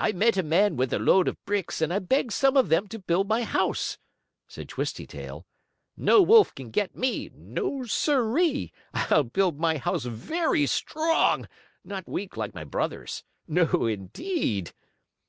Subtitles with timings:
[0.00, 2.88] "I met a man with a load of bricks, and I begged some of them
[2.88, 3.96] to build my house,"
[4.48, 5.46] said Twisty Tail.
[5.96, 7.30] "No wolf can get me.
[7.32, 8.72] No, sir ee!
[8.92, 11.46] I'll build my house very strong,
[11.84, 13.22] not weak like my brothers'.
[13.46, 14.72] No, indeed!"